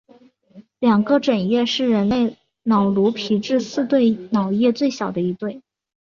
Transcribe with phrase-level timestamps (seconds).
[0.79, 5.61] 两个枕叶是人类脑颅皮质四对脑叶最小的一对。